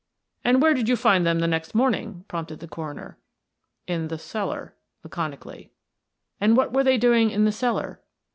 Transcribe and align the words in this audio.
"And 0.43 0.63
where 0.63 0.73
did 0.73 0.89
you 0.89 0.95
find 0.95 1.27
them 1.27 1.41
the 1.41 1.47
next 1.47 1.75
morning?" 1.75 2.25
prompted 2.27 2.59
the 2.59 2.67
coroner. 2.67 3.19
"In 3.85 4.07
the 4.07 4.17
cellar," 4.17 4.73
laconically. 5.03 5.69
"And 6.39 6.57
what 6.57 6.73
were 6.73 6.83
they 6.83 6.97
doing 6.97 7.29
in 7.29 7.45
the 7.45 7.51
cellar?" 7.51 8.01